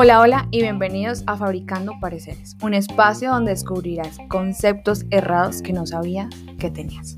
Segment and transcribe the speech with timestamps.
[0.00, 5.86] Hola, hola y bienvenidos a Fabricando Pareceres, un espacio donde descubrirás conceptos errados que no
[5.86, 7.16] sabías que tenías.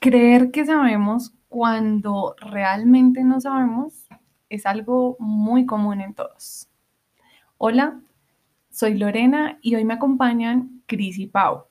[0.00, 4.08] Creer que sabemos cuando realmente no sabemos
[4.48, 6.68] es algo muy común en todos.
[7.58, 8.00] Hola,
[8.70, 11.66] soy Lorena y hoy me acompañan Cris y Pau.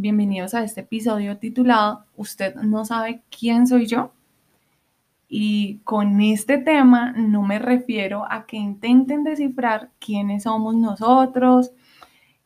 [0.00, 4.12] Bienvenidos a este episodio titulado ¿Usted no sabe quién soy yo?
[5.28, 11.72] Y con este tema no me refiero a que intenten descifrar quiénes somos nosotros,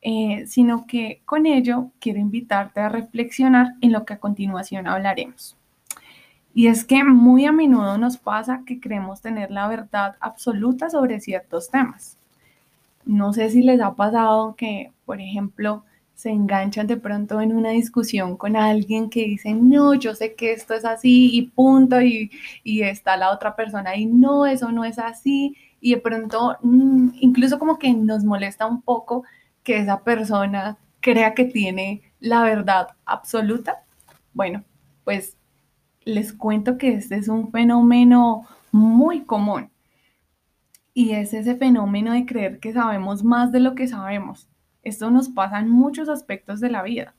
[0.01, 5.55] eh, sino que con ello quiero invitarte a reflexionar en lo que a continuación hablaremos.
[6.55, 11.21] Y es que muy a menudo nos pasa que creemos tener la verdad absoluta sobre
[11.21, 12.17] ciertos temas.
[13.05, 15.85] No sé si les ha pasado que, por ejemplo,
[16.15, 20.53] se enganchan de pronto en una discusión con alguien que dice, no, yo sé que
[20.53, 22.31] esto es así y punto, y,
[22.65, 27.59] está la otra persona y no, eso no es así, y de pronto mm, incluso
[27.59, 29.25] como que nos molesta un poco
[29.65, 33.85] que esa persona crea que tiene la verdad absoluta.
[34.33, 34.65] Bueno,
[35.05, 35.37] pues
[36.05, 39.71] les cuento que este es un fenómeno muy común.
[40.95, 44.49] Y es ese fenómeno de creer que sabemos más de lo que sabemos.
[44.83, 47.15] Esto nos pasa en muchos aspectos de la vida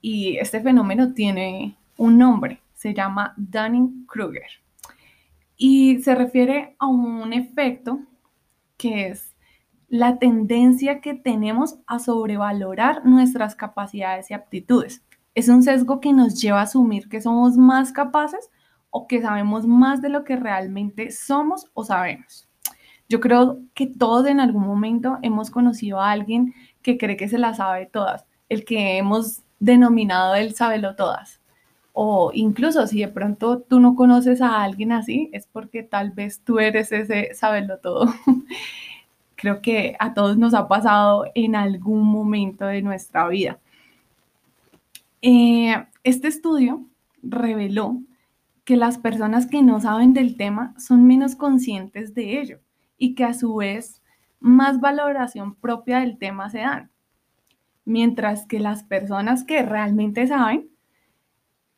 [0.00, 4.66] y este fenómeno tiene un nombre, se llama Dunning-Kruger
[5.56, 8.00] y se refiere a un efecto
[8.76, 9.34] que es
[9.88, 15.04] la tendencia que tenemos a sobrevalorar nuestras capacidades y aptitudes.
[15.34, 18.50] Es un sesgo que nos lleva a asumir que somos más capaces
[18.90, 22.48] o que sabemos más de lo que realmente somos o sabemos.
[23.08, 26.54] Yo creo que todos en algún momento hemos conocido a alguien
[26.86, 31.40] que cree que se la sabe todas, el que hemos denominado el sabelo todas.
[31.92, 36.42] O incluso si de pronto tú no conoces a alguien así, es porque tal vez
[36.44, 38.06] tú eres ese sabelo todo.
[39.34, 43.58] Creo que a todos nos ha pasado en algún momento de nuestra vida.
[45.22, 45.74] Eh,
[46.04, 46.84] este estudio
[47.20, 48.00] reveló
[48.64, 52.60] que las personas que no saben del tema son menos conscientes de ello
[52.96, 54.02] y que a su vez
[54.40, 56.90] más valoración propia del tema se dan.
[57.84, 60.68] Mientras que las personas que realmente saben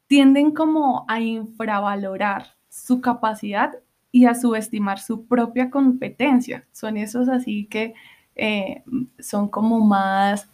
[0.06, 3.72] tienden como a infravalorar su capacidad
[4.10, 6.64] y a subestimar su propia competencia.
[6.72, 7.94] Son esos así que
[8.34, 8.82] eh,
[9.18, 10.48] son como más,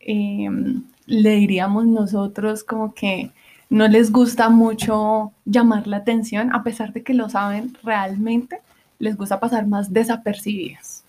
[0.00, 3.30] em, le diríamos nosotros, como que
[3.70, 8.60] no les gusta mucho llamar la atención, a pesar de que lo saben realmente,
[8.98, 11.05] les gusta pasar más desapercibidas.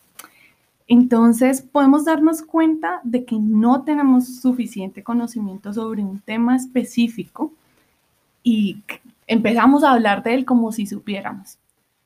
[0.88, 7.52] Entonces podemos darnos cuenta de que no tenemos suficiente conocimiento sobre un tema específico
[8.42, 8.82] y
[9.28, 11.60] empezamos a hablar de él como si supiéramos,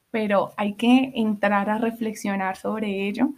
[0.10, 3.30] pero hay que entrar a reflexionar sobre ello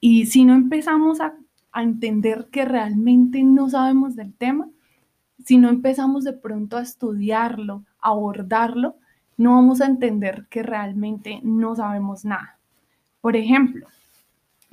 [0.00, 1.34] y si no empezamos a,
[1.76, 4.68] entender que realmente no sabemos del tema,
[5.44, 8.94] si no empezamos de pronto a estudiarlo, a abordarlo,
[9.36, 12.58] no vamos a entender que realmente no sabemos nada.
[13.20, 13.88] Por ejemplo,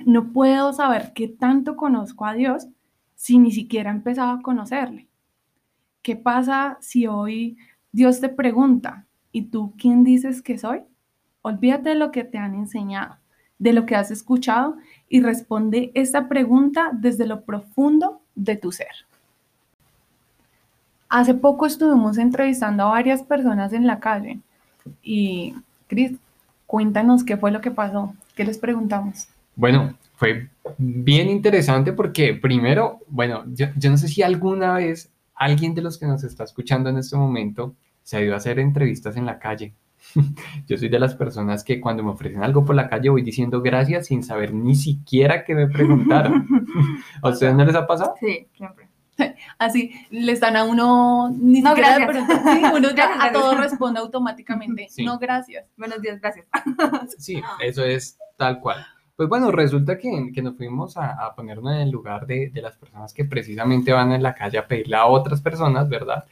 [0.06, 2.66] no puedo saber qué tanto conozco a Dios
[3.14, 5.06] si ni siquiera he empezado a conocerle.
[6.02, 7.56] ¿Qué pasa si hoy
[7.92, 10.82] Dios te pregunta, ¿y tú quién dices que soy?
[11.42, 13.16] Olvídate de lo que te han enseñado,
[13.58, 14.76] de lo que has escuchado
[15.08, 18.92] y responde esta pregunta desde lo profundo de tu ser.
[21.08, 24.40] Hace poco estuvimos entrevistando a varias personas en la calle
[25.02, 25.54] y,
[25.86, 26.12] Cris,
[26.66, 29.28] cuéntanos qué fue lo que pasó, qué les preguntamos.
[29.54, 30.48] Bueno, fue
[30.78, 36.06] bien interesante porque primero, bueno, yo, no sé si alguna vez alguien de los que
[36.06, 39.74] nos está escuchando en este momento se ha ido a hacer entrevistas en la calle.
[40.66, 43.62] Yo soy de las personas que cuando me ofrecen algo por la calle voy diciendo
[43.62, 46.46] gracias sin saber ni siquiera que me preguntaron.
[47.22, 48.14] ¿A ustedes no les ha pasado?
[48.18, 48.88] Sí, siempre.
[49.58, 52.72] Así, le están a uno ni no, siquiera gracias.
[52.74, 54.88] uno ya a todo responde automáticamente.
[54.98, 55.66] No, gracias.
[55.76, 56.46] Buenos días, gracias.
[57.18, 58.84] Sí, eso es tal cual.
[59.22, 62.76] Pues bueno, resulta que, que nos fuimos a, ponernos en el lugar de, de, las
[62.76, 66.24] personas que precisamente van en la calle a pedirle a otras personas, ¿verdad?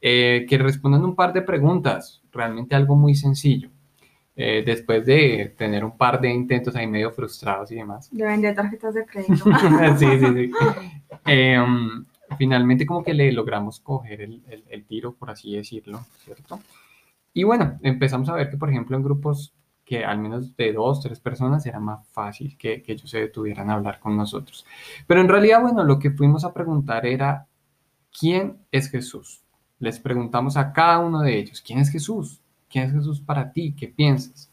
[0.00, 3.68] Eh, que respondan un par de preguntas, realmente algo muy sencillo.
[4.36, 8.08] Eh, después de tener un par de intentos ahí medio frustrados y demás.
[8.10, 9.44] De vender tarjetas de crédito.
[9.98, 10.52] sí, sí, sí.
[11.26, 12.06] Em,
[12.38, 16.58] finalmente como que le logramos coger el, el, el, tiro, por así decirlo, ¿cierto?
[17.34, 19.52] Y bueno, empezamos a ver que, por ejemplo, en grupos
[19.84, 23.74] que al menos de dos, tres personas era más fácil que, ellos se detuvieran a
[23.74, 24.64] hablar con nosotros.
[25.06, 27.46] Pero en realidad, bueno, lo que fuimos a preguntar era,
[28.18, 29.42] ¿quién es Jesús?
[29.78, 32.40] Les preguntamos a cada uno de ellos, ¿quién es Jesús?
[32.68, 33.74] ¿Quién es Jesús para ti?
[33.78, 34.50] ¿Qué piensas?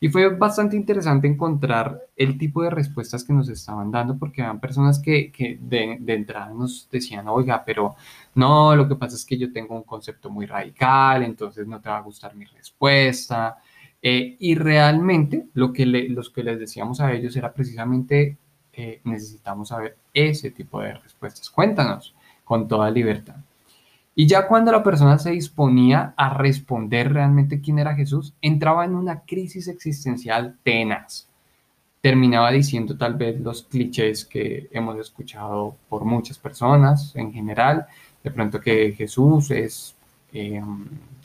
[0.00, 4.60] Y fue bastante interesante encontrar el tipo de respuestas que nos estaban dando, porque eran
[4.60, 7.96] personas que, que de, de, entrada nos decían, oiga, pero
[8.36, 11.88] no, lo que pasa es que yo tengo un concepto muy radical, entonces no te
[11.88, 13.58] va a gustar mi respuesta.
[14.00, 18.36] Eh, y realmente lo que, los que les decíamos a ellos era precisamente,
[18.72, 21.50] eh, necesitamos saber ese tipo de respuestas.
[21.50, 22.14] Cuéntanos
[22.44, 23.36] con toda libertad.
[24.14, 28.96] Y ya cuando la persona se disponía a responder realmente quién era Jesús, entraba en
[28.96, 31.28] una crisis existencial tenaz.
[32.00, 37.86] Terminaba diciendo tal vez los clichés que hemos escuchado por muchas personas en general,
[38.24, 39.94] de pronto que Jesús es,
[40.32, 40.60] eh,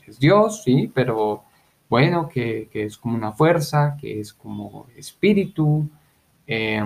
[0.06, 1.46] es Dios, sí, pero
[1.90, 5.88] bueno, que, es como una fuerza, que es como espíritu,
[6.48, 6.82] eh,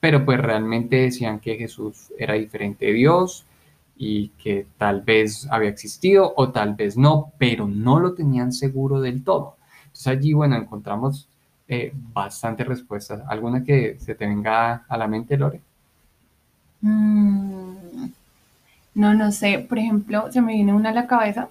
[0.00, 3.44] pero pues realmente decían que Jesús era diferente de Dios,
[3.98, 9.00] y que tal vez había existido o tal vez no, pero no lo tenían seguro
[9.00, 9.56] del todo.
[9.86, 11.28] Entonces allí, bueno, encontramos
[11.66, 13.22] eh, bastantes respuestas.
[13.28, 15.60] ¿Alguna que se te venga a la mente, Lore?
[16.80, 18.06] Mm,
[18.94, 19.66] no, no sé.
[19.68, 21.48] Por ejemplo, se me viene una a la cabeza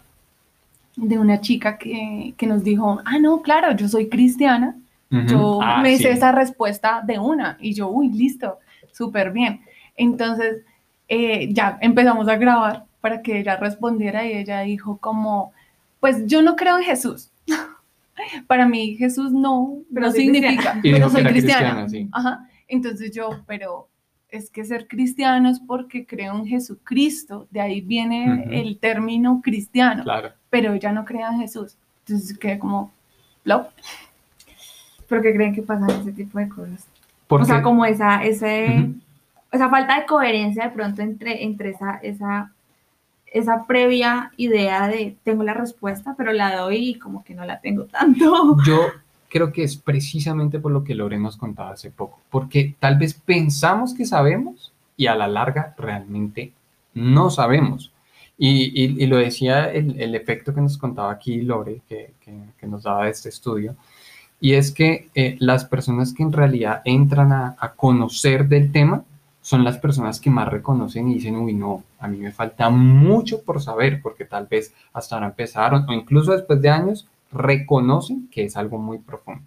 [0.98, 4.76] de una chica que, que nos dijo, ah, no, claro, yo soy cristiana.
[5.10, 5.28] Uh -huh.
[5.28, 8.58] Yo ah, me hice esa respuesta de una y yo, uy, listo,
[8.92, 9.62] súper bien.
[9.96, 10.64] Entonces,
[11.08, 15.54] eh, ya empezamos a grabar para que ella respondiera y ella dijo como,
[16.00, 17.32] pues yo no creo en Jesús.
[18.48, 21.86] para mí Jesús no, pero no significa, y pero soy cristiana.
[21.86, 22.10] cristiana sí.
[22.12, 22.50] Ajá.
[22.68, 23.88] Entonces yo, pero
[24.30, 28.62] es que ser cristiano es porque creo en Jesucristo, de ahí viene uh -huh.
[28.62, 30.32] el término cristiano, claro.
[30.50, 31.78] pero ella no cree en Jesús.
[32.06, 32.92] Entonces quedé como,
[33.44, 33.68] ¿lo?
[35.08, 36.86] ¿Por qué creen que pasan ese tipo de cosas?
[37.28, 37.52] ¿Por o qué?
[37.52, 38.68] sea, como esa, ese...
[38.68, 39.02] Uh -huh
[39.52, 42.52] esa falta de coherencia de pronto entre, entre esa, esa,
[43.26, 47.60] esa previa idea de tengo la respuesta, pero la doy y como que no la
[47.60, 48.58] tengo tanto.
[48.66, 48.80] Yo
[49.30, 53.14] creo que es precisamente por lo que Lore nos contaba hace poco, porque tal vez
[53.14, 56.52] pensamos que sabemos y a la larga realmente
[56.94, 57.92] no sabemos.
[58.38, 62.34] Y, y, y lo decía el, el, efecto que nos contaba aquí Lore, que, que,
[62.60, 63.76] que nos daba este estudio,
[64.40, 69.04] y es que eh, las personas que en realidad entran a, a conocer del tema,
[69.48, 73.44] son las personas que más reconocen y dicen, uy, no, a mí me falta mucho
[73.44, 78.46] por saber, porque tal vez hasta ahora empezaron, o incluso después de años, reconocen que
[78.46, 79.44] es algo muy profundo.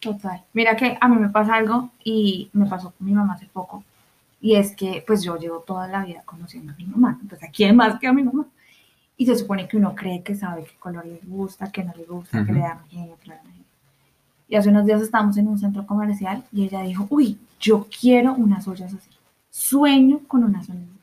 [0.00, 0.44] Total.
[0.52, 3.82] Mira que a mí me pasa algo y me pasó con mi mamá hace poco,
[4.40, 7.52] y es que pues yo llevo toda la vida conociendo a mi mamá, entonces, ¿a
[7.52, 8.46] quién más que a mi mamá?
[9.16, 12.04] Y se supone que uno cree que sabe qué color le gusta, qué no le
[12.04, 12.46] gusta, uh -huh.
[12.46, 13.64] que le da genio, que le da genio.
[14.48, 18.34] Y hace unos días estábamos en un centro comercial y ella dijo, uy, yo quiero
[18.34, 19.08] unas ollas así
[19.54, 20.93] sueño con una sonrisa.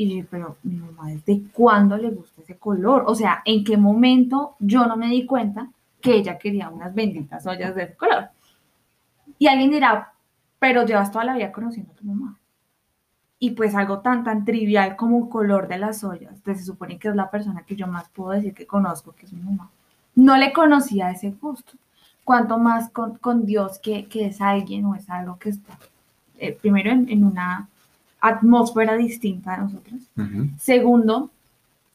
[0.00, 3.04] Y yo, pero mi mamá, ¿desde cuándo le gusta ese color?
[3.06, 5.68] O sea, ¿en qué momento yo no me di cuenta
[6.00, 8.30] que ella quería unas benditas ollas de ese color?
[9.38, 10.14] Y alguien dirá,
[10.58, 12.38] pero llevas toda la vida conociendo a tu mamá.
[13.38, 16.98] Y pues algo tan, tan trivial como un color de las ollas, pues se supone
[16.98, 19.70] que es la persona que yo más puedo decir que conozco, que es mi mamá.
[20.14, 21.74] No le conocía ese gusto.
[22.24, 25.78] Cuanto más con, con Dios, que, que es alguien o es algo que está
[26.38, 27.68] eh, primero en, en, una
[28.20, 30.00] atmósfera distinta a nosotros.
[30.16, 30.58] Uh -huh.
[30.58, 31.30] Segundo,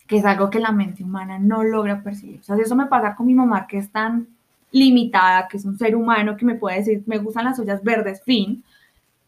[0.07, 2.40] que es algo que la mente humana no logra percibir.
[2.40, 4.28] O sea, eso me pasa con mi mamá, que es tan
[4.71, 8.21] limitada, que es un ser humano que me puede decir, me gustan las ollas verdes,
[8.23, 8.64] fin.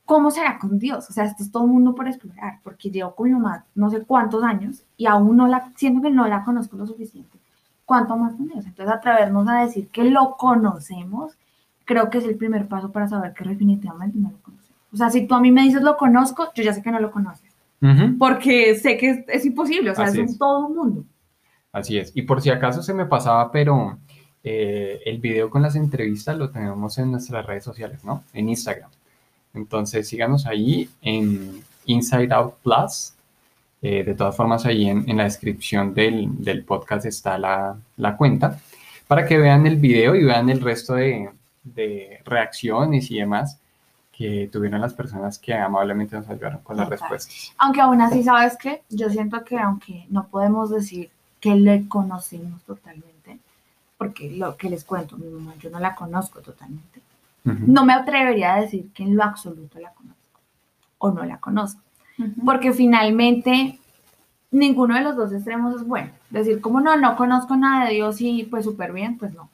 [0.06, 1.10] ¿Cómo será con Dios?
[1.10, 3.90] O sea, esto es todo el mundo por explorar, porque llevo con mi mamá no
[3.90, 7.38] sé cuántos años y aún no la, siento que no la conozco lo suficiente.
[7.86, 8.66] ¿Cuánto más con Dios?
[8.66, 11.38] Entonces, atrevernos a decir que lo conocemos,
[11.86, 14.57] creo que es el primer paso para saber que definitivamente no lo conocemos.
[14.94, 17.00] O sea, si tú a mí me dices lo conozco, yo ya sé que no
[17.00, 17.52] lo conoces.
[17.82, 18.18] Uh -huh.
[18.18, 21.04] Porque sé que es, es imposible, o sea, Así es, un todo un mundo.
[21.72, 22.12] Así es.
[22.16, 24.00] Y por si acaso se me pasaba, pero
[24.44, 28.24] eh, el video con las entrevistas lo tenemos en nuestras redes sociales, ¿no?
[28.34, 28.90] En Instagram.
[29.54, 33.14] Entonces síganos ahí en Inside Out Plus.
[33.82, 38.18] Eh, de todas formas, ahí en, en la descripción del, del, podcast está la, la,
[38.18, 38.60] cuenta
[39.08, 41.30] para que vean el video y vean el resto de,
[41.64, 43.60] de reacciones y demás
[44.18, 47.54] que tuvieron las personas que amablemente nos ayudaron con las respuestas.
[47.60, 48.82] Aunque aún así, ¿sabes qué?
[48.90, 53.38] Yo siento que aunque no podemos decir que le conocemos totalmente,
[53.96, 57.00] porque lo que les cuento, mi mamá, yo no la conozco totalmente,
[57.46, 57.68] uh -huh.
[57.68, 60.40] no me atrevería a decir que en lo absoluto la conozco
[60.98, 61.82] o no la conozco,
[62.18, 62.44] uh -huh.
[62.44, 63.78] porque finalmente
[64.50, 66.10] ninguno de los dos extremos es bueno.
[66.32, 69.48] Decir como no, no conozco nada de Dios y pues súper bien, pues no.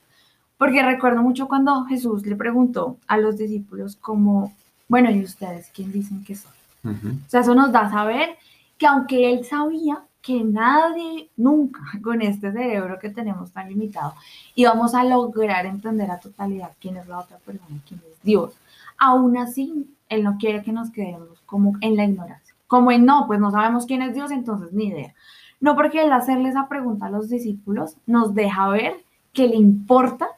[0.64, 4.54] Porque recuerdo mucho cuando Jesús le preguntó a los discípulos como,
[4.88, 6.54] bueno, ¿y ustedes quién dicen que son?
[6.86, 7.18] Uh -huh.
[7.18, 8.38] O sea, eso nos da a saber
[8.78, 14.14] que aunque él sabía que nadie, nunca, con este cerebro que tenemos tan limitado,
[14.56, 18.54] íbamos a lograr entender a totalidad quién es la otra persona, quién es Dios,
[18.98, 23.28] aún así, él no quiere que nos quedemos como en la ignorancia, como en no,
[23.28, 25.14] pues no sabemos quién es Dios, entonces ni idea.
[25.60, 29.04] No porque el hacerle esa pregunta a los discípulos nos deja ver
[29.34, 30.30] que le importa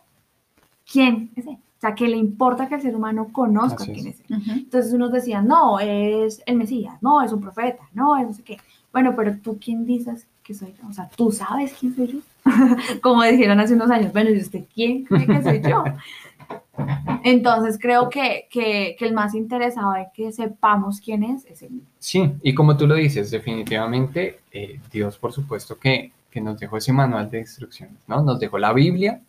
[0.90, 1.58] quién es él.
[1.78, 4.42] O sea, que le importa que el ser humano conozca Así quién es él.
[4.48, 8.44] Entonces unos decían, no, es el Mesías, no, es un profeta, no, es no sé
[8.44, 8.58] qué.
[8.92, 10.88] Bueno, pero tú quién dices que soy yo?
[10.88, 12.20] O sea, ¿tú sabes quién soy yo?
[13.02, 15.84] Como dijeron hace unos años, bueno, ¿y usted quién cree que soy yo?
[17.24, 21.82] Entonces creo que, que, que el más interesado de que sepamos quién es es él.
[21.98, 26.78] Sí, y como tú lo dices, definitivamente eh, Dios, por supuesto, que, que nos dejó
[26.78, 28.22] ese manual de instrucciones, ¿no?
[28.22, 29.22] Nos dejó la Biblia,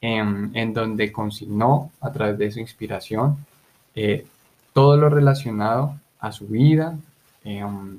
[0.00, 3.36] em, en donde consignó a través de su inspiración
[3.94, 4.26] eh,
[4.72, 6.98] todo lo relacionado a su vida,
[7.44, 7.98] em,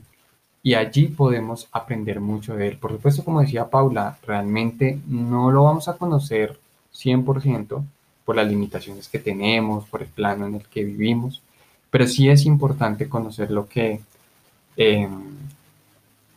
[0.64, 2.78] y allí podemos aprender mucho de él.
[2.78, 6.60] Por supuesto, como decía Paula, realmente no lo vamos a conocer
[6.94, 7.84] 100%
[8.26, 11.42] por las limitaciones que tenemos, por el plano en el que vivimos,
[11.90, 14.02] pero sí es importante conocer lo que
[14.78, 15.10] eh,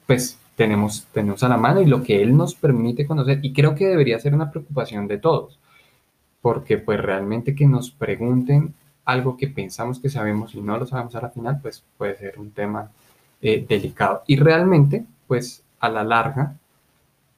[0.07, 3.41] pues tenemos, tenemos a la mano y lo que Él nos permite conocer.
[3.43, 5.59] Y creo que debería ser una preocupación de todos,
[6.41, 11.15] porque pues realmente que nos pregunten algo que pensamos que sabemos y no lo sabemos
[11.17, 12.91] a la final, pues puede ser un tema
[13.41, 14.23] eh, delicado.
[14.27, 16.55] Y realmente, pues a la larga,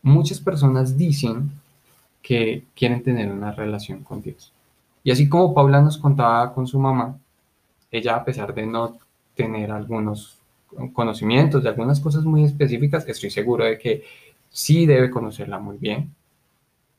[0.02, 1.50] muchas personas dicen
[2.23, 4.52] que quieren tener una relación con Dios.
[5.02, 7.18] Y así como Paula nos contaba con su mamá,
[7.90, 8.99] ella a pesar de no
[9.35, 10.38] tener algunos
[10.93, 14.04] conocimientos de algunas cosas muy específicas, estoy seguro de que
[14.50, 16.14] sí debe conocerla muy bien.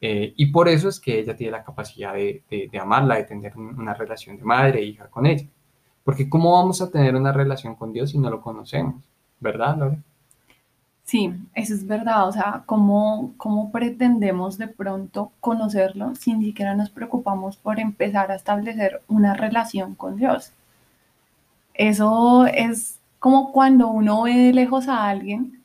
[0.01, 3.57] Eh, y por eso es que ella tiene la capacidad de, de, amarla, de tener
[3.57, 5.47] una relación de madre e hija con ella.
[6.03, 9.03] Porque ¿cómo vamos a tener una relación con Dios si no lo conocemos?
[9.39, 9.97] ¿Verdad, Lore?
[11.05, 12.27] Sí, eso es verdad.
[12.27, 18.31] O sea, ¿cómo, ¿cómo pretendemos de pronto conocerlo si ni siquiera nos preocupamos por empezar
[18.31, 20.51] a establecer una relación con Dios?
[21.73, 25.63] Eso es como cuando uno ve de lejos a alguien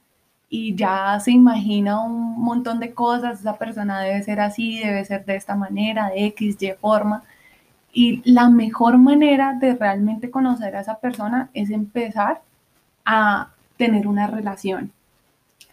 [0.48, 5.26] y ya se imagina un montón de cosas, esa persona debe ser así, debe ser
[5.26, 7.22] de esta manera, de X, Y forma.
[7.92, 12.40] Y la mejor manera de realmente conocer a esa persona es empezar
[13.04, 14.90] a tener una relación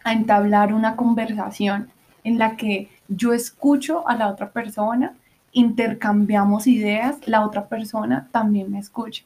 [0.04, 1.88] a entablar una conversación
[2.22, 5.14] en la que yo escucho a la otra persona,
[5.52, 9.24] intercambiamos ideas, la otra persona también me escucha.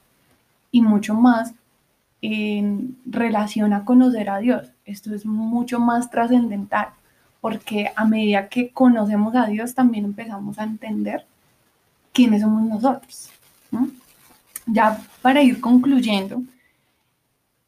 [0.71, 1.55] Y mucho más
[2.23, 4.71] en relación a conocer a Dios.
[4.85, 6.89] Esto es mucho más trascendental,
[7.41, 11.27] porque a medida que conocemos a Dios también empezamos a entender
[12.13, 13.31] quiénes somos nosotros.
[13.73, 13.89] ¿no?
[14.67, 16.43] Ya para ir concluyendo,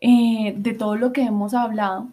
[0.00, 2.08] eh, de todo lo que hemos hablado,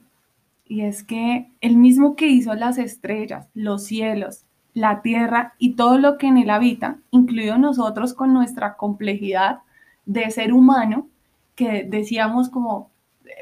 [0.65, 5.97] y es que el mismo que hizo las estrellas, los cielos, la tierra y todo
[5.97, 9.59] lo que en él habita, incluido nosotros con nuestra complejidad
[10.05, 11.09] de ser humano,
[11.55, 12.91] que decíamos como,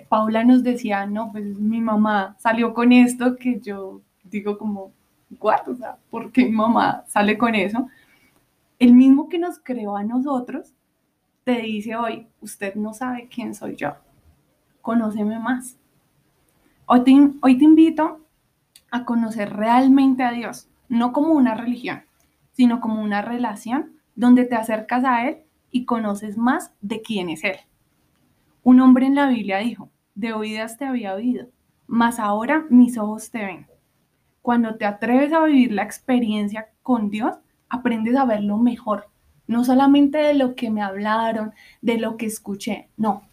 [0.08, 4.92] Paula nos decía, no, pues mi mamá salió con esto, que yo digo como,
[5.40, 5.68] ¿what?
[5.68, 7.88] O sea, ¿por qué mi mamá sale con eso?
[8.78, 10.74] El mismo que nos creó a nosotros,
[11.44, 13.96] te dice hoy, usted no sabe quién soy yo,
[14.82, 15.78] conóceme más.
[16.86, 17.02] Hoy
[17.42, 18.20] hoy te, invito
[18.90, 22.04] a conocer realmente a Dios, no como una religión,
[22.54, 25.38] sino como una relación donde te acercas a Él
[25.72, 27.58] y conoces más de quién es Él.
[28.64, 31.48] Un hombre en la Biblia dijo, de oídas te había oído,
[31.88, 33.68] mas ahora mis ojos te ven.
[34.42, 37.36] Cuando te atreves a vivir la experiencia con Dios,
[37.70, 39.08] aprendes a verlo mejor,
[39.48, 43.24] no solamente de lo que me hablaron, de lo que escuché, no,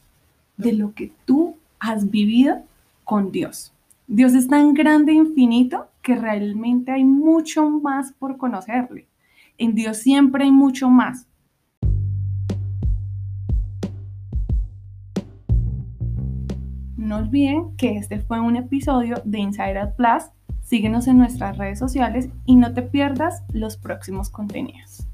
[0.57, 2.63] de lo que tú has vivido
[3.05, 3.73] con Dios.
[4.07, 9.07] Dios es tan grande e infinito que realmente hay mucho más por conocerle.
[9.59, 11.27] En Dios siempre hay mucho más.
[17.07, 20.25] No olviden que este fue un episodio de Insider Plus.
[20.63, 25.06] Síguenos en nuestras redes sociales y no te pierdas los próximos contenidos.